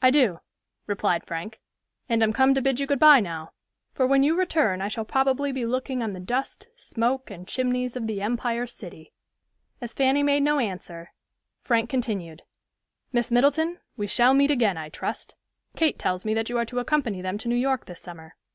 [0.00, 0.40] "I do,"
[0.86, 1.60] replied Frank,
[2.08, 3.52] "and am come to bid you good by now;
[3.92, 7.94] for when you return I shall probably be looking on the dust, smoke and chimneys
[7.94, 9.12] of the Empire City."
[9.82, 11.12] As Fanny made no answer,
[11.60, 12.44] Frank continued,
[13.12, 15.34] "Miss Middleton, we shall meet again, I trust.
[15.76, 18.36] Kate tells me that you are to accompany them to New York this summer.